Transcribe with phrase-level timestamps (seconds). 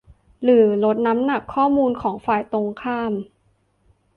[0.43, 3.13] หรือลดน้ำหนักข้อมูลของฝ่ายตรงข้าม